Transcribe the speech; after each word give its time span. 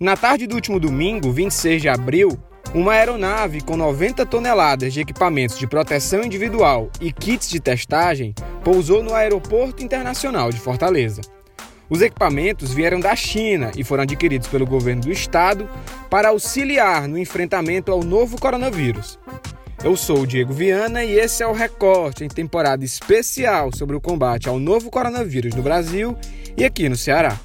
Na 0.00 0.16
tarde 0.16 0.46
do 0.46 0.54
último 0.54 0.78
domingo, 0.78 1.32
26 1.32 1.82
de 1.82 1.88
abril, 1.88 2.38
uma 2.72 2.92
aeronave 2.92 3.60
com 3.60 3.76
90 3.76 4.24
toneladas 4.26 4.92
de 4.92 5.00
equipamentos 5.00 5.58
de 5.58 5.66
proteção 5.66 6.22
individual 6.22 6.88
e 7.00 7.12
kits 7.12 7.50
de 7.50 7.58
testagem 7.58 8.32
pousou 8.62 9.02
no 9.02 9.12
Aeroporto 9.12 9.82
Internacional 9.82 10.52
de 10.52 10.60
Fortaleza. 10.60 11.20
Os 11.90 12.00
equipamentos 12.00 12.72
vieram 12.72 13.00
da 13.00 13.16
China 13.16 13.72
e 13.76 13.82
foram 13.82 14.04
adquiridos 14.04 14.46
pelo 14.46 14.64
governo 14.64 15.02
do 15.02 15.10
estado 15.10 15.68
para 16.08 16.28
auxiliar 16.28 17.08
no 17.08 17.18
enfrentamento 17.18 17.90
ao 17.90 18.04
novo 18.04 18.40
coronavírus. 18.40 19.18
Eu 19.82 19.96
sou 19.96 20.20
o 20.20 20.26
Diego 20.28 20.52
Viana 20.52 21.02
e 21.04 21.18
esse 21.18 21.42
é 21.42 21.46
o 21.46 21.52
Recorte 21.52 22.22
em 22.22 22.28
temporada 22.28 22.84
especial 22.84 23.74
sobre 23.74 23.96
o 23.96 24.00
combate 24.00 24.48
ao 24.48 24.60
novo 24.60 24.90
coronavírus 24.90 25.56
no 25.56 25.62
Brasil 25.62 26.16
e 26.56 26.64
aqui 26.64 26.88
no 26.88 26.96
Ceará. 26.96 27.36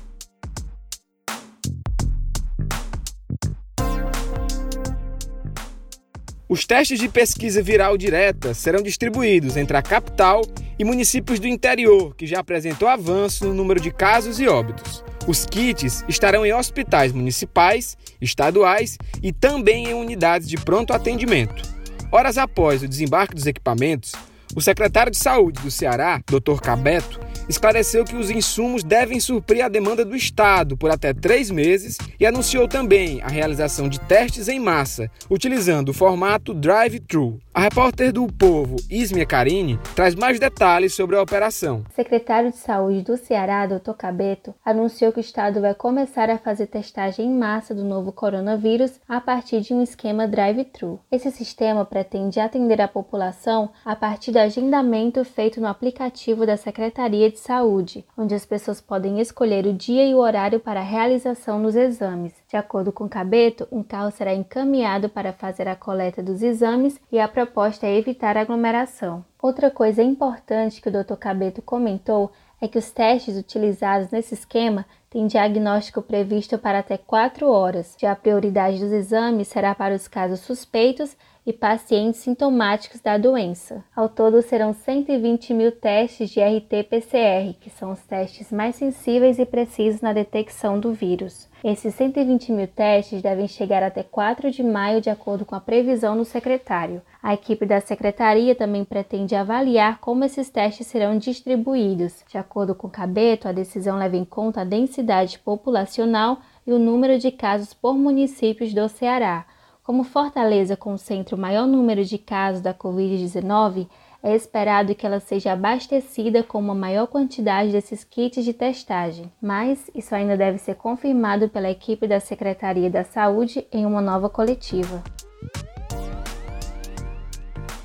Os 6.53 6.67
testes 6.67 6.99
de 6.99 7.09
pesquisa 7.09 7.63
viral 7.63 7.97
direta 7.97 8.53
serão 8.53 8.83
distribuídos 8.83 9.57
entre 9.57 9.75
a 9.75 9.81
capital 9.81 10.43
e 10.77 10.85
municípios 10.85 11.39
do 11.39 11.47
interior, 11.47 12.15
que 12.15 12.27
já 12.27 12.41
apresentou 12.41 12.87
avanço 12.87 13.43
no 13.43 13.55
número 13.55 13.79
de 13.79 13.89
casos 13.89 14.39
e 14.39 14.47
óbitos. 14.47 15.03
Os 15.27 15.47
kits 15.47 16.05
estarão 16.07 16.45
em 16.45 16.53
hospitais 16.53 17.11
municipais, 17.11 17.97
estaduais 18.21 18.99
e 19.23 19.33
também 19.33 19.87
em 19.87 19.93
unidades 19.95 20.47
de 20.47 20.57
pronto 20.57 20.93
atendimento. 20.93 21.63
Horas 22.11 22.37
após 22.37 22.83
o 22.83 22.87
desembarque 22.87 23.33
dos 23.33 23.47
equipamentos, 23.47 24.11
o 24.55 24.61
secretário 24.61 25.11
de 25.11 25.17
Saúde 25.17 25.59
do 25.59 25.71
Ceará, 25.71 26.21
Dr. 26.27 26.61
Cabeto, 26.61 27.19
esclareceu 27.49 28.05
que 28.05 28.15
os 28.15 28.29
insumos 28.29 28.83
devem 28.83 29.19
suprir 29.19 29.63
a 29.63 29.69
demanda 29.69 30.05
do 30.05 30.15
Estado 30.15 30.77
por 30.77 30.89
até 30.89 31.13
três 31.13 31.51
meses 31.51 31.97
e 32.19 32.25
anunciou 32.25 32.67
também 32.67 33.21
a 33.21 33.27
realização 33.27 33.89
de 33.89 33.99
testes 33.99 34.47
em 34.47 34.59
massa, 34.59 35.09
utilizando 35.29 35.89
o 35.89 35.93
formato 35.93 36.53
drive-thru. 36.53 37.39
A 37.55 37.61
repórter 37.61 38.11
do 38.11 38.25
Povo, 38.25 38.77
Ismia 38.89 39.27
Carini, 39.27 39.79
traz 39.95 40.15
mais 40.15 40.39
detalhes 40.39 40.95
sobre 40.95 41.15
a 41.15 41.21
operação. 41.21 41.83
Secretário 41.93 42.49
de 42.49 42.57
Saúde 42.57 43.03
do 43.03 43.15
Ceará, 43.15 43.67
Dr. 43.67 43.91
Cabeto, 43.95 44.55
anunciou 44.65 45.11
que 45.11 45.19
o 45.19 45.21
Estado 45.21 45.61
vai 45.61 45.75
começar 45.75 46.31
a 46.31 46.39
fazer 46.39 46.65
testagem 46.65 47.27
em 47.27 47.37
massa 47.37 47.75
do 47.75 47.83
novo 47.83 48.11
coronavírus 48.11 48.99
a 49.07 49.21
partir 49.21 49.61
de 49.61 49.71
um 49.71 49.83
esquema 49.83 50.27
drive-thru. 50.27 50.99
Esse 51.11 51.29
sistema 51.29 51.85
pretende 51.85 52.39
atender 52.39 52.81
a 52.81 52.87
população 52.87 53.69
a 53.85 53.95
partir 53.95 54.31
do 54.31 54.39
agendamento 54.39 55.23
feito 55.23 55.61
no 55.61 55.67
aplicativo 55.67 56.47
da 56.47 56.57
Secretaria 56.57 57.29
de 57.29 57.37
Saúde, 57.37 58.03
onde 58.17 58.33
as 58.33 58.47
pessoas 58.47 58.81
podem 58.81 59.19
escolher 59.19 59.67
o 59.67 59.73
dia 59.73 60.03
e 60.03 60.15
o 60.15 60.17
horário 60.17 60.59
para 60.59 60.79
a 60.79 60.83
realização 60.83 61.61
dos 61.61 61.75
exames. 61.75 62.33
De 62.53 62.57
acordo 62.57 62.91
com 62.91 63.09
Cabeto, 63.09 63.67
um 63.71 63.81
carro 63.81 64.11
será 64.11 64.31
encaminhado 64.31 65.09
para 65.09 65.33
fazer 65.33 65.67
a 65.67 65.75
coleta 65.75 66.21
dos 66.21 66.43
exames 66.43 67.01
e 67.11 67.19
a 67.19 67.27
proposta 67.27 67.87
é 67.87 67.97
evitar 67.97 68.37
aglomeração. 68.37 69.25
Outra 69.41 69.71
coisa 69.71 70.03
importante 70.03 70.79
que 70.79 70.87
o 70.87 70.91
Dr. 70.91 71.15
Cabeto 71.15 71.63
comentou 71.63 72.31
é 72.61 72.67
que 72.67 72.77
os 72.77 72.91
testes 72.91 73.39
utilizados 73.39 74.11
nesse 74.11 74.35
esquema 74.35 74.85
têm 75.09 75.25
diagnóstico 75.25 75.99
previsto 76.03 76.59
para 76.59 76.77
até 76.77 76.95
4 76.95 77.49
horas. 77.49 77.97
Já 77.99 78.11
a 78.11 78.15
prioridade 78.15 78.77
dos 78.77 78.91
exames 78.91 79.47
será 79.47 79.73
para 79.73 79.95
os 79.95 80.07
casos 80.07 80.41
suspeitos 80.41 81.17
e 81.45 81.51
pacientes 81.51 82.21
sintomáticos 82.21 83.01
da 83.01 83.17
doença. 83.17 83.83
Ao 83.95 84.07
todo, 84.07 84.41
serão 84.41 84.73
120 84.73 85.53
mil 85.53 85.71
testes 85.71 86.29
de 86.29 86.39
RT-PCR, 86.39 87.55
que 87.59 87.69
são 87.69 87.91
os 87.91 88.01
testes 88.01 88.51
mais 88.51 88.75
sensíveis 88.75 89.39
e 89.39 89.45
precisos 89.45 90.01
na 90.01 90.13
detecção 90.13 90.79
do 90.79 90.93
vírus. 90.93 91.49
Esses 91.63 91.95
120 91.95 92.51
mil 92.51 92.67
testes 92.67 93.21
devem 93.21 93.47
chegar 93.47 93.83
até 93.83 94.03
4 94.03 94.51
de 94.51 94.61
maio, 94.61 94.99
de 94.99 95.09
acordo 95.09 95.45
com 95.45 95.55
a 95.55 95.61
previsão 95.61 96.17
do 96.17 96.25
secretário. 96.25 97.01
A 97.21 97.33
equipe 97.33 97.65
da 97.65 97.79
secretaria 97.79 98.53
também 98.53 98.83
pretende 98.83 99.33
avaliar 99.33 99.99
como 99.99 100.25
esses 100.25 100.49
testes 100.49 100.87
serão 100.87 101.17
distribuídos. 101.17 102.23
De 102.29 102.37
acordo 102.37 102.75
com 102.75 102.89
Cabeto, 102.89 103.47
a 103.47 103.53
decisão 103.53 103.97
leva 103.97 104.17
em 104.17 104.25
conta 104.25 104.61
a 104.61 104.65
densidade 104.65 105.39
populacional 105.39 106.39
e 106.67 106.73
o 106.73 106.79
número 106.79 107.17
de 107.17 107.31
casos 107.31 107.73
por 107.73 107.95
municípios 107.95 108.73
do 108.73 108.89
Ceará. 108.89 109.45
Como 109.83 110.05
Fortaleza 110.05 110.77
concentra 110.77 111.35
o 111.35 111.37
maior 111.37 111.67
número 111.67 112.05
de 112.05 112.17
casos 112.17 112.61
da 112.61 112.73
Covid-19, 112.73 113.85
é 114.23 114.33
esperado 114.33 114.95
que 114.95 115.05
ela 115.05 115.19
seja 115.19 115.51
abastecida 115.51 116.41
com 116.41 116.57
uma 116.57 116.73
maior 116.73 117.05
quantidade 117.05 117.73
desses 117.73 118.01
kits 118.01 118.45
de 118.45 118.53
testagem, 118.53 119.29
mas 119.41 119.91
isso 119.93 120.15
ainda 120.15 120.37
deve 120.37 120.57
ser 120.57 120.75
confirmado 120.75 121.49
pela 121.49 121.69
equipe 121.69 122.07
da 122.07 122.21
Secretaria 122.21 122.89
da 122.89 123.03
Saúde 123.03 123.67
em 123.73 123.85
uma 123.85 123.99
nova 123.99 124.29
coletiva. 124.29 125.03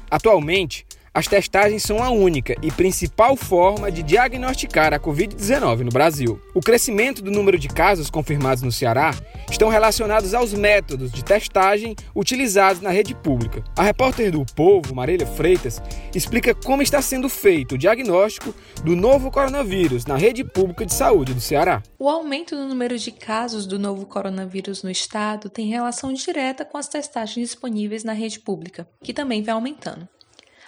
Atualmente, 0.09 0.87
as 1.19 1.27
testagens 1.27 1.83
são 1.83 2.01
a 2.01 2.11
única 2.11 2.55
e 2.63 2.71
principal 2.71 3.35
forma 3.35 3.91
de 3.91 4.05
diagnosticar 4.05 4.95
a 4.95 5.01
Covid-19 5.01 5.81
no 5.81 5.91
Brasil. 5.91 6.41
O 6.55 6.61
crescimento 6.61 7.21
do 7.21 7.29
número 7.29 7.59
de 7.59 7.67
casos 7.67 8.09
confirmados 8.09 8.63
no 8.63 8.71
Ceará 8.71 9.13
estão 9.51 9.69
relacionados 9.69 10.33
aos 10.33 10.55
métodos 10.55 11.11
de 11.11 11.25
testagem 11.25 11.97
utilizados 12.15 12.81
na 12.81 12.91
rede 12.91 13.17
pública. 13.17 13.65
A 13.77 13.83
repórter 13.83 14.31
do 14.31 14.47
Povo, 14.55 14.95
Marília 14.95 15.27
Freitas, 15.27 15.83
explica 16.15 16.55
como 16.55 16.83
está 16.83 17.03
sendo 17.03 17.29
feito 17.29 17.75
o 17.75 17.79
diagnóstico 17.79 18.55
do 18.85 18.95
novo 18.95 19.29
coronavírus 19.29 20.07
na 20.07 20.17
rede 20.17 20.45
pública 20.45 20.87
de 20.87 20.95
saúde 20.95 21.35
do 21.35 21.41
Ceará. 21.41 21.83
O 21.99 22.09
aumento 22.09 22.55
no 22.55 22.69
número 22.69 22.97
de 22.97 23.11
casos 23.11 23.67
do 23.67 23.77
novo 23.77 24.07
coronavírus 24.07 24.85
no 24.85 24.91
estado 24.91 25.51
tem 25.51 25.67
relação 25.67 26.13
direta 26.13 26.65
com 26.65 26.79
as 26.79 26.87
testagens 26.87 27.49
disponíveis 27.49 28.05
na 28.05 28.13
rede 28.13 28.39
pública, 28.39 28.89
que 29.03 29.13
também 29.13 29.43
vem 29.43 29.53
aumentando. 29.53 30.09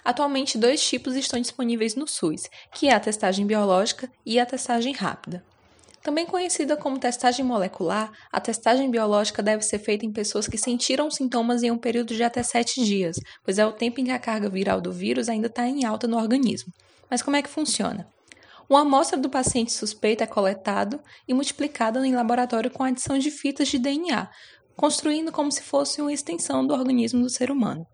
Atualmente, 0.05 0.59
dois 0.59 0.83
tipos 0.87 1.15
estão 1.15 1.41
disponíveis 1.41 1.95
no 1.95 2.07
SUS, 2.07 2.43
que 2.75 2.89
é 2.89 2.95
a 2.95 3.01
testagem 3.01 3.47
biológica 3.47 4.11
e 4.25 4.39
a 4.39 4.47
testagem 4.47 4.93
rápida. 4.93 5.45
Também 6.03 6.25
conhecida 6.25 6.79
como 6.79 6.99
testagem 6.99 7.45
molecular, 7.45 8.11
a 8.33 8.41
testagem 8.41 8.91
biológica 8.91 9.43
deve 9.43 9.63
ser 9.63 9.79
feita 9.79 10.07
em 10.07 10.13
pessoas 10.13 10.49
que 10.49 10.57
sentiram 10.57 11.11
sintomas 11.11 11.63
em 11.63 11.71
um 11.71 11.77
período 11.77 12.15
de 12.15 12.23
até 12.23 12.43
7 12.43 12.83
dias, 12.83 13.17
pois 13.45 13.59
é 13.59 13.67
o 13.67 13.73
tempo 13.73 14.01
em 14.01 14.05
que 14.05 14.11
a 14.11 14.19
carga 14.19 14.49
viral 14.49 14.81
do 14.81 14.91
vírus 14.91 15.29
ainda 15.29 15.49
está 15.49 15.67
em 15.67 15.85
alta 15.85 16.09
no 16.09 16.17
organismo. 16.17 16.73
Mas 17.11 17.21
como 17.21 17.37
é 17.37 17.43
que 17.43 17.51
funciona? 17.51 18.09
Uma 18.67 18.81
amostra 18.81 19.19
do 19.19 19.29
paciente 19.29 19.73
suspeito 19.73 20.23
é 20.23 20.27
coletada 20.27 21.03
e 21.29 21.35
multiplicada 21.35 22.07
em 22.07 22.15
laboratório 22.15 22.71
com 22.71 22.85
adição 22.85 23.19
de 23.19 23.31
fitas 23.31 23.69
de 23.69 23.79
DNA, 23.79 24.31
construindo 24.77 25.31
como 25.31 25.53
se 25.53 25.61
fosse 25.61 26.01
uma 26.01 26.13
extensão 26.13 26.67
do 26.67 26.73
organismo 26.73 27.21
do 27.21 27.29
ser 27.29 27.51
humano. 27.51 27.85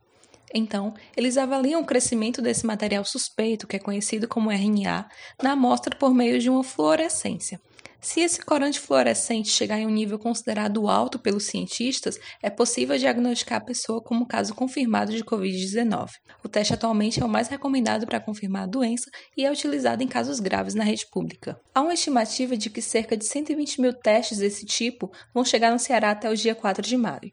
Então, 0.56 0.94
eles 1.15 1.37
avaliam 1.37 1.83
o 1.83 1.84
crescimento 1.84 2.41
desse 2.41 2.65
material 2.65 3.05
suspeito, 3.05 3.67
que 3.67 3.77
é 3.77 3.78
conhecido 3.78 4.27
como 4.27 4.50
RNA, 4.50 5.06
na 5.43 5.53
amostra 5.53 5.94
por 5.94 6.15
meio 6.15 6.39
de 6.39 6.49
uma 6.49 6.65
fluorescência. 6.65 7.61
Se 8.00 8.21
esse 8.21 8.41
corante 8.41 8.81
fluorescente 8.81 9.50
chegar 9.50 9.78
em 9.78 9.87
um 9.87 9.91
nível 9.91 10.19
considerado 10.19 10.89
alto 10.89 11.19
pelos 11.19 11.45
cientistas, 11.45 12.19
é 12.43 12.49
possível 12.49 12.97
diagnosticar 12.97 13.59
a 13.59 13.65
pessoa 13.65 14.00
como 14.00 14.27
caso 14.27 14.55
confirmado 14.55 15.12
de 15.12 15.25
Covid-19. 15.25 16.11
O 16.43 16.49
teste 16.49 16.72
atualmente 16.72 17.21
é 17.21 17.25
o 17.25 17.28
mais 17.28 17.49
recomendado 17.49 18.06
para 18.06 18.21
confirmar 18.21 18.62
a 18.62 18.66
doença 18.66 19.11
e 19.37 19.45
é 19.45 19.50
utilizado 19.50 20.03
em 20.03 20.09
casos 20.09 20.41
graves 20.41 20.75
na 20.75 20.84
rede 20.84 21.06
pública. 21.11 21.61
Há 21.75 21.83
uma 21.83 21.95
estimativa 21.95 22.56
de 22.56 22.71
que 22.71 22.81
cerca 22.81 23.16
de 23.16 23.27
120 23.27 23.81
mil 23.81 23.93
testes 23.93 24.39
desse 24.39 24.65
tipo 24.65 25.11
vão 25.34 25.45
chegar 25.45 25.72
no 25.72 25.78
Ceará 25.78 26.12
até 26.12 26.31
o 26.31 26.37
dia 26.37 26.55
4 26.55 26.83
de 26.83 26.97
maio 26.97 27.33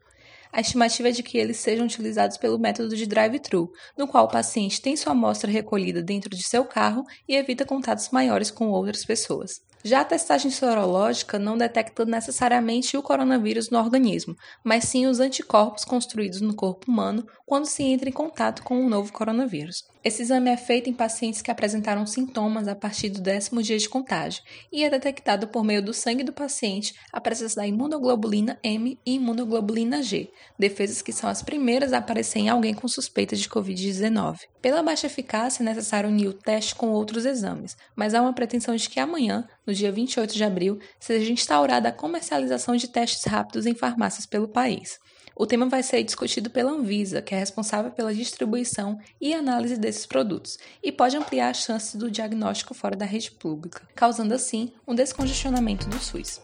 a 0.53 0.61
estimativa 0.61 1.09
é 1.09 1.11
de 1.11 1.23
que 1.23 1.35
eles 1.35 1.57
sejam 1.57 1.87
utilizados 1.87 2.37
pelo 2.37 2.59
método 2.59 2.95
de 2.95 3.07
drive-thru, 3.07 3.71
no 3.97 4.07
qual 4.07 4.25
o 4.25 4.31
paciente 4.31 4.79
tem 4.79 4.95
sua 4.95 5.13
amostra 5.13 5.49
recolhida 5.49 6.03
dentro 6.03 6.29
de 6.29 6.43
seu 6.43 6.63
carro 6.63 7.03
e 7.27 7.35
evita 7.35 7.65
contatos 7.65 8.09
maiores 8.11 8.51
com 8.51 8.69
outras 8.69 9.03
pessoas. 9.03 9.61
Já 9.83 10.01
a 10.01 10.05
testagem 10.05 10.51
sorológica 10.51 11.39
não 11.39 11.57
detecta 11.57 12.05
necessariamente 12.05 12.95
o 12.95 13.01
coronavírus 13.01 13.71
no 13.71 13.79
organismo, 13.79 14.35
mas 14.63 14.83
sim 14.85 15.07
os 15.07 15.19
anticorpos 15.19 15.83
construídos 15.83 16.39
no 16.39 16.53
corpo 16.53 16.89
humano 16.89 17.27
quando 17.47 17.65
se 17.65 17.81
entra 17.81 18.07
em 18.07 18.13
contato 18.13 18.63
com 18.63 18.75
o 18.75 18.85
um 18.85 18.89
novo 18.89 19.11
coronavírus. 19.11 19.83
Esse 20.03 20.21
exame 20.21 20.49
é 20.49 20.57
feito 20.57 20.89
em 20.89 20.93
pacientes 20.93 21.41
que 21.41 21.49
apresentaram 21.49 22.05
sintomas 22.05 22.67
a 22.67 22.75
partir 22.75 23.07
do 23.07 23.21
décimo 23.21 23.63
dia 23.63 23.77
de 23.77 23.87
contágio 23.87 24.43
e 24.69 24.83
é 24.83 24.89
detectado 24.89 25.47
por 25.47 25.63
meio 25.63 25.81
do 25.81 25.93
sangue 25.93 26.25
do 26.25 26.33
paciente 26.33 26.93
a 27.09 27.21
presença 27.21 27.55
da 27.55 27.65
imunoglobulina 27.65 28.59
M 28.61 28.99
e 29.05 29.15
imunoglobulina 29.15 30.03
G, 30.03 30.29
defesas 30.59 31.01
que 31.01 31.13
são 31.13 31.29
as 31.29 31.41
primeiras 31.41 31.93
a 31.93 31.99
aparecer 31.99 32.39
em 32.39 32.49
alguém 32.49 32.73
com 32.73 32.85
suspeita 32.85 33.33
de 33.33 33.47
Covid-19. 33.47 34.39
Pela 34.61 34.83
baixa 34.83 35.07
eficácia, 35.07 35.63
é 35.63 35.65
necessário 35.65 36.09
unir 36.09 36.27
o 36.27 36.33
teste 36.33 36.75
com 36.75 36.89
outros 36.89 37.25
exames, 37.25 37.77
mas 37.95 38.13
há 38.13 38.21
uma 38.21 38.33
pretensão 38.33 38.75
de 38.75 38.89
que 38.89 38.99
amanhã, 38.99 39.47
no 39.65 39.73
dia 39.73 39.91
28 39.91 40.33
de 40.33 40.43
abril, 40.43 40.79
seja 40.99 41.31
instaurada 41.31 41.87
a 41.87 41.93
comercialização 41.93 42.75
de 42.75 42.89
testes 42.89 43.23
rápidos 43.23 43.65
em 43.65 43.73
farmácias 43.73 44.25
pelo 44.25 44.49
país. 44.49 44.99
O 45.35 45.47
tema 45.47 45.67
vai 45.67 45.81
ser 45.81 46.03
discutido 46.03 46.51
pela 46.51 46.71
Anvisa, 46.71 47.19
que 47.19 47.33
é 47.33 47.39
responsável 47.39 47.89
pela 47.89 48.13
distribuição 48.13 48.99
e 49.19 49.33
análise 49.33 49.77
desses 49.77 50.05
produtos, 50.05 50.59
e 50.81 50.91
pode 50.91 51.17
ampliar 51.17 51.49
as 51.49 51.57
chances 51.57 51.95
do 51.95 52.11
diagnóstico 52.11 52.75
fora 52.75 52.95
da 52.95 53.05
rede 53.05 53.31
pública, 53.31 53.81
causando 53.95 54.35
assim 54.35 54.71
um 54.87 54.93
descongestionamento 54.93 55.89
do 55.89 55.97
SUS. 55.97 56.39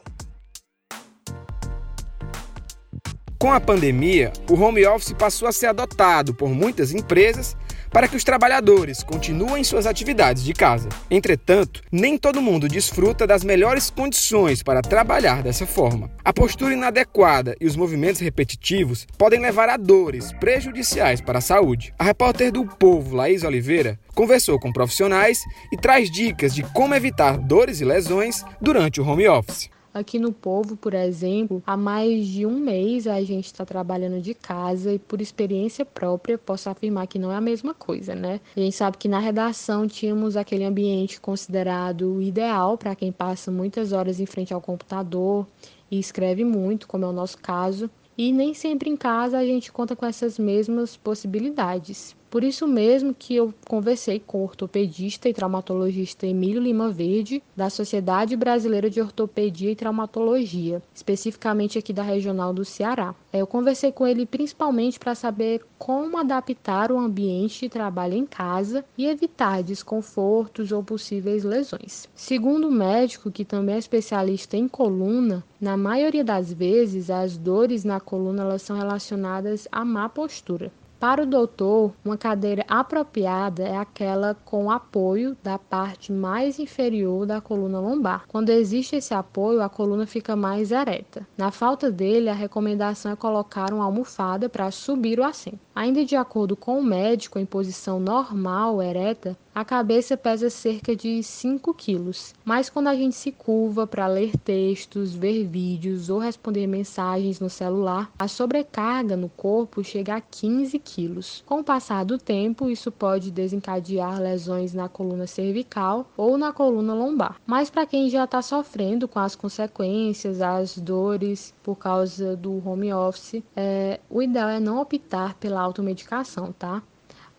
Com 3.38 3.54
a 3.54 3.60
pandemia, 3.60 4.34
o 4.50 4.56
home 4.56 4.86
office 4.86 5.14
passou 5.14 5.48
a 5.48 5.52
ser 5.52 5.68
adotado 5.68 6.34
por 6.34 6.50
muitas 6.50 6.92
empresas 6.92 7.56
para 7.92 8.08
que 8.08 8.16
os 8.16 8.24
trabalhadores 8.24 9.04
continuem 9.04 9.64
suas 9.64 9.86
atividades 9.86 10.44
de 10.44 10.54
casa. 10.54 10.90
Entretanto, 11.10 11.82
nem 11.92 12.18
todo 12.18 12.42
mundo 12.42 12.68
desfruta 12.68 13.26
das 13.26 13.44
melhores 13.44 13.90
condições 13.90 14.62
para 14.64 14.82
trabalhar 14.82 15.42
dessa 15.44 15.66
forma. 15.66 16.12
A 16.24 16.34
postura 16.34 16.74
inadequada 16.74 17.56
e 17.60 17.66
os 17.66 17.76
movimentos 17.76 18.22
repetitivos 18.22 19.08
podem 19.18 19.40
levar 19.40 19.70
a 19.70 19.78
dores 19.78 20.32
prejudiciais 20.34 21.22
para 21.22 21.40
a 21.40 21.42
saúde. 21.42 21.94
A 21.98 22.04
repórter 22.04 22.52
do 22.52 22.66
Povo, 22.66 23.16
Laís 23.16 23.44
Oliveira, 23.44 24.00
conversou 24.14 24.60
com 24.60 24.72
profissionais 24.72 25.40
e 25.72 25.78
traz 25.78 26.12
dicas 26.12 26.54
de 26.54 26.64
como 26.64 26.94
evitar 26.94 27.38
dores 27.38 27.82
e 27.82 27.86
lesões 27.86 28.44
durante 28.62 29.02
o 29.02 29.08
home 29.08 29.28
office. 29.28 29.70
Aqui 29.92 30.20
no 30.20 30.32
Povo, 30.32 30.78
por 30.78 30.94
exemplo, 30.94 31.64
há 31.66 31.76
mais 31.76 32.28
de 32.28 32.46
um 32.46 32.60
mês 32.60 33.08
a 33.08 33.20
gente 33.24 33.46
está 33.46 33.66
trabalhando 33.66 34.22
de 34.22 34.36
casa 34.36 34.94
e, 34.94 35.00
por 35.00 35.20
experiência 35.20 35.84
própria, 35.84 36.38
posso 36.38 36.70
afirmar 36.70 37.08
que 37.08 37.18
não 37.18 37.32
é 37.32 37.36
a 37.36 37.42
mesma 37.42 37.74
coisa, 37.74 38.14
né? 38.14 38.40
A 38.56 38.60
gente 38.60 38.76
sabe 38.76 38.98
que 38.98 39.08
na 39.08 39.18
redação 39.18 39.88
tínhamos 39.88 40.38
aquele 40.38 40.64
ambiente 40.64 41.20
considerado 41.20 42.22
ideal 42.22 42.78
para 42.78 42.96
quem 42.96 43.12
passa 43.12 43.52
muitas 43.52 43.92
horas 43.92 44.20
em 44.20 44.28
frente 44.28 44.54
ao 44.54 44.62
computador 44.62 45.48
e 45.90 45.98
escreve 45.98 46.46
muito, 46.46 46.88
como 46.88 47.06
é 47.06 47.08
o 47.08 47.14
nosso 47.14 47.40
caso. 47.40 47.90
E 48.16 48.32
nem 48.32 48.54
sempre 48.54 48.90
em 48.90 48.98
casa 48.98 49.40
a 49.40 49.46
gente 49.46 49.72
conta 49.72 49.96
com 49.96 50.06
essas 50.06 50.38
mesmas 50.38 50.96
possibilidades. 50.96 52.16
Por 52.30 52.44
isso 52.44 52.68
mesmo 52.68 53.12
que 53.12 53.36
eu 53.36 53.52
conversei 53.68 54.20
com 54.20 54.40
o 54.40 54.44
ortopedista 54.44 55.28
e 55.28 55.34
traumatologista 55.34 56.28
Emílio 56.28 56.62
Lima 56.62 56.92
Verde, 56.92 57.42
da 57.56 57.72
Sociedade 57.72 58.36
Brasileira 58.36 58.88
de 58.88 59.02
Ortopedia 59.02 59.72
e 59.72 59.76
Traumatologia, 59.76 60.80
especificamente 60.94 61.80
aqui 61.80 61.92
da 61.92 62.04
Regional 62.04 62.54
do 62.54 62.64
Ceará. 62.64 63.16
Eu 63.34 63.48
conversei 63.48 63.92
com 63.92 64.06
ele 64.06 64.28
principalmente 64.28 65.00
para 65.00 65.16
saber 65.16 65.66
como 65.80 66.20
adaptar 66.20 66.92
o 66.92 67.00
ambiente 67.00 67.62
de 67.62 67.70
trabalho 67.70 68.14
em 68.14 68.28
casa 68.28 68.86
e 68.96 69.08
evitar 69.08 69.64
desconfortos 69.64 70.72
ou 70.72 70.84
possíveis 70.84 71.44
lesões. 71.44 72.08
Segundo 72.14 72.68
o 72.68 72.72
médico, 72.72 73.32
que 73.32 73.44
também 73.44 73.74
é 73.74 73.80
especialista 73.80 74.56
em 74.56 74.68
coluna, 74.68 75.44
na 75.60 75.76
maioria 75.76 76.24
das 76.24 76.54
vezes 76.54 77.10
as 77.10 77.38
dores 77.38 77.84
na 77.84 78.00
coluna 78.00 78.44
elas 78.44 78.62
são 78.62 78.78
relacionadas 78.78 79.68
à 79.72 79.84
má 79.84 80.08
postura. 80.08 80.72
Para 81.00 81.24
o 81.24 81.26
doutor, 81.26 81.94
uma 82.04 82.18
cadeira 82.18 82.66
apropriada 82.68 83.64
é 83.64 83.78
aquela 83.78 84.36
com 84.44 84.70
apoio 84.70 85.38
da 85.42 85.58
parte 85.58 86.12
mais 86.12 86.60
inferior 86.60 87.26
da 87.26 87.40
coluna 87.40 87.80
lombar. 87.80 88.26
Quando 88.28 88.50
existe 88.50 88.98
esse 88.98 89.14
apoio, 89.14 89.62
a 89.62 89.70
coluna 89.70 90.06
fica 90.06 90.36
mais 90.36 90.72
ereta. 90.72 91.26
Na 91.38 91.52
falta 91.52 91.90
dele, 91.90 92.28
a 92.28 92.34
recomendação 92.34 93.14
é 93.14 93.16
colocar 93.16 93.74
uma 93.74 93.86
almofada 93.86 94.50
para 94.50 94.70
subir 94.72 95.22
o 95.22 95.24
assento. 95.24 95.60
Ainda 95.74 96.04
de 96.04 96.18
acordo 96.18 96.58
com 96.58 96.78
o 96.78 96.84
médico, 96.84 97.40
em 97.40 97.46
posição 97.46 98.02
normal, 98.02 98.82
ereta, 98.82 99.38
a 99.56 99.66
cabeça 99.66 100.16
pesa 100.16 100.50
cerca 100.50 100.96
de 100.96 101.24
5 101.24 101.74
quilos, 101.74 102.34
mas 102.46 102.70
quando 102.70 102.88
a 102.88 102.96
gente 102.96 103.16
se 103.16 103.32
curva 103.32 103.88
para 103.88 104.08
ler 104.08 104.32
textos, 104.38 105.14
ver 105.14 105.46
vídeos 105.46 106.10
ou 106.10 106.20
responder 106.20 106.68
mensagens 106.68 107.40
no 107.40 107.50
celular, 107.50 108.12
a 108.18 108.28
sobrecarga 108.28 109.18
no 109.18 109.28
corpo 109.28 109.84
chega 109.84 110.16
a 110.16 110.22
15 110.22 110.80
quilos. 110.94 111.44
Com 111.46 111.60
o 111.60 111.64
passar 111.64 112.04
do 112.06 112.18
tempo, 112.18 112.70
isso 112.70 112.92
pode 112.92 113.32
desencadear 113.32 114.20
lesões 114.20 114.74
na 114.74 114.90
coluna 114.90 115.28
cervical 115.28 116.08
ou 116.18 116.38
na 116.38 116.52
coluna 116.52 116.94
lombar. 116.94 117.36
Mas 117.46 117.70
para 117.70 117.86
quem 117.86 118.10
já 118.10 118.24
está 118.24 118.42
sofrendo 118.42 119.08
com 119.08 119.20
as 119.20 119.36
consequências, 119.36 120.42
as 120.42 120.78
dores 120.78 121.54
por 121.64 121.76
causa 121.76 122.36
do 122.36 122.62
home 122.68 122.94
office, 122.94 123.44
é, 123.56 124.00
o 124.10 124.22
ideal 124.22 124.50
é 124.50 124.60
não 124.60 124.82
optar 124.82 125.36
pela 125.36 125.62
automedicação, 125.62 126.52
tá? 126.52 126.82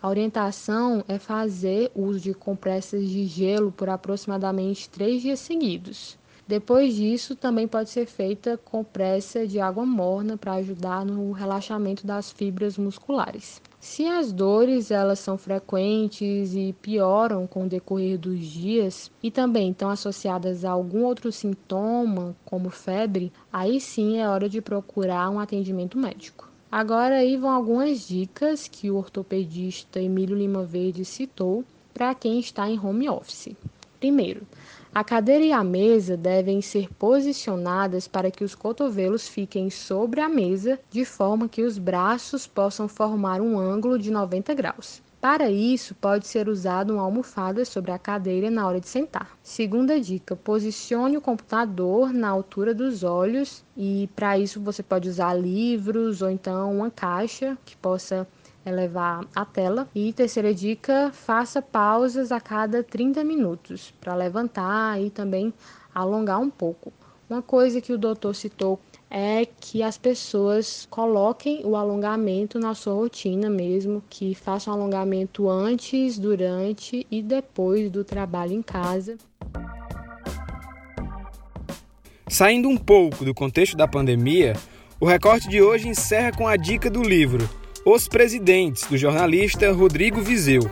A 0.02 0.08
orientação 0.08 1.04
é 1.06 1.18
fazer 1.18 1.92
uso 1.94 2.20
de 2.20 2.32
compressas 2.32 3.06
de 3.06 3.26
gelo 3.26 3.70
por 3.70 3.90
aproximadamente 3.90 4.88
três 4.88 5.20
dias 5.20 5.40
seguidos. 5.40 6.18
Depois 6.50 6.96
disso, 6.96 7.36
também 7.36 7.68
pode 7.68 7.90
ser 7.90 8.06
feita 8.06 8.58
compressa 8.58 9.46
de 9.46 9.60
água 9.60 9.86
morna 9.86 10.36
para 10.36 10.54
ajudar 10.54 11.06
no 11.06 11.30
relaxamento 11.30 12.04
das 12.04 12.32
fibras 12.32 12.76
musculares. 12.76 13.62
Se 13.78 14.04
as 14.04 14.32
dores 14.32 14.90
elas 14.90 15.20
são 15.20 15.38
frequentes 15.38 16.52
e 16.52 16.74
pioram 16.82 17.46
com 17.46 17.62
o 17.62 17.68
decorrer 17.68 18.18
dos 18.18 18.40
dias 18.40 19.12
e 19.22 19.30
também 19.30 19.70
estão 19.70 19.90
associadas 19.90 20.64
a 20.64 20.72
algum 20.72 21.04
outro 21.04 21.30
sintoma, 21.30 22.34
como 22.44 22.68
febre, 22.68 23.32
aí 23.52 23.80
sim 23.80 24.18
é 24.18 24.28
hora 24.28 24.48
de 24.48 24.60
procurar 24.60 25.30
um 25.30 25.38
atendimento 25.38 25.96
médico. 25.96 26.50
Agora 26.68 27.18
aí 27.18 27.36
vão 27.36 27.50
algumas 27.50 28.08
dicas 28.08 28.66
que 28.66 28.90
o 28.90 28.96
ortopedista 28.96 30.00
Emílio 30.00 30.36
Lima 30.36 30.64
Verde 30.64 31.04
citou 31.04 31.64
para 31.94 32.12
quem 32.12 32.40
está 32.40 32.68
em 32.68 32.76
home 32.76 33.08
office. 33.08 33.54
Primeiro, 34.00 34.46
a 34.94 35.04
cadeira 35.04 35.44
e 35.44 35.52
a 35.52 35.62
mesa 35.62 36.16
devem 36.16 36.62
ser 36.62 36.88
posicionadas 36.94 38.08
para 38.08 38.30
que 38.30 38.42
os 38.42 38.54
cotovelos 38.54 39.28
fiquem 39.28 39.68
sobre 39.68 40.20
a 40.20 40.28
mesa, 40.28 40.80
de 40.90 41.04
forma 41.04 41.50
que 41.50 41.62
os 41.62 41.76
braços 41.76 42.46
possam 42.46 42.88
formar 42.88 43.42
um 43.42 43.58
ângulo 43.58 43.98
de 43.98 44.10
90 44.10 44.54
graus. 44.54 45.02
Para 45.20 45.50
isso, 45.50 45.94
pode 45.94 46.26
ser 46.26 46.48
usado 46.48 46.94
uma 46.94 47.02
almofada 47.02 47.62
sobre 47.66 47.90
a 47.90 47.98
cadeira 47.98 48.50
na 48.50 48.66
hora 48.66 48.80
de 48.80 48.88
sentar. 48.88 49.36
Segunda 49.42 50.00
dica: 50.00 50.34
posicione 50.34 51.18
o 51.18 51.20
computador 51.20 52.10
na 52.10 52.30
altura 52.30 52.74
dos 52.74 53.04
olhos 53.04 53.62
e 53.76 54.08
para 54.16 54.38
isso 54.38 54.58
você 54.58 54.82
pode 54.82 55.10
usar 55.10 55.34
livros 55.34 56.22
ou 56.22 56.30
então 56.30 56.74
uma 56.74 56.90
caixa 56.90 57.58
que 57.66 57.76
possa 57.76 58.26
elevar 58.64 59.26
a 59.34 59.44
tela. 59.44 59.88
E 59.94 60.12
terceira 60.12 60.54
dica: 60.54 61.10
faça 61.12 61.62
pausas 61.62 62.32
a 62.32 62.40
cada 62.40 62.82
30 62.82 63.24
minutos 63.24 63.92
para 64.00 64.14
levantar 64.14 65.00
e 65.00 65.10
também 65.10 65.52
alongar 65.94 66.40
um 66.40 66.50
pouco. 66.50 66.92
Uma 67.28 67.42
coisa 67.42 67.80
que 67.80 67.92
o 67.92 67.98
doutor 67.98 68.34
citou 68.34 68.80
é 69.08 69.46
que 69.60 69.82
as 69.82 69.96
pessoas 69.96 70.86
coloquem 70.90 71.64
o 71.64 71.76
alongamento 71.76 72.58
na 72.58 72.74
sua 72.74 72.94
rotina 72.94 73.48
mesmo, 73.48 74.02
que 74.10 74.34
façam 74.34 74.74
alongamento 74.74 75.48
antes, 75.48 76.18
durante 76.18 77.06
e 77.10 77.22
depois 77.22 77.90
do 77.90 78.02
trabalho 78.02 78.52
em 78.52 78.62
casa. 78.62 79.16
Saindo 82.28 82.68
um 82.68 82.76
pouco 82.76 83.24
do 83.24 83.34
contexto 83.34 83.76
da 83.76 83.88
pandemia, 83.88 84.54
o 85.00 85.06
recorte 85.06 85.48
de 85.48 85.62
hoje 85.62 85.88
encerra 85.88 86.32
com 86.32 86.46
a 86.46 86.56
dica 86.56 86.90
do 86.90 87.02
livro 87.02 87.48
Os 87.84 88.06
Presidentes, 88.06 88.84
do 88.84 88.96
jornalista 88.98 89.72
Rodrigo 89.72 90.20
Vizeu. 90.20 90.70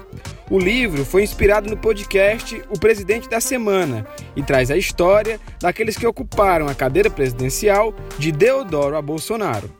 O 0.50 0.58
livro 0.58 1.06
foi 1.06 1.22
inspirado 1.22 1.68
no 1.68 1.76
podcast 1.76 2.62
O 2.68 2.78
Presidente 2.78 3.28
da 3.30 3.40
Semana 3.40 4.06
e 4.36 4.42
traz 4.42 4.70
a 4.70 4.76
história 4.76 5.40
daqueles 5.60 5.96
que 5.96 6.06
ocuparam 6.06 6.68
a 6.68 6.74
cadeira 6.74 7.08
presidencial 7.08 7.94
de 8.18 8.30
Deodoro 8.30 8.94
a 8.94 9.00
Bolsonaro. 9.00 9.70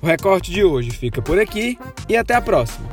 O 0.00 0.06
recorte 0.06 0.52
de 0.52 0.62
hoje 0.62 0.92
fica 0.92 1.20
por 1.20 1.38
aqui 1.38 1.76
e 2.08 2.16
até 2.16 2.34
a 2.34 2.40
próxima. 2.40 2.88